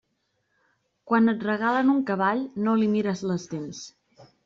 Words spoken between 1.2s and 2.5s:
et regalen un cavall